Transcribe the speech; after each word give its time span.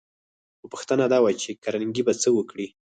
خو 0.59 0.65
پوښتنه 0.73 1.05
دا 1.13 1.19
وه 1.23 1.31
چې 1.41 1.49
کارنګي 1.63 2.03
به 2.07 2.13
څه 2.21 2.29
وکړي 2.37 2.67